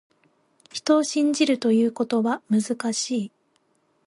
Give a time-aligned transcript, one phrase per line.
[0.73, 3.31] 人を信じるということは、難しい。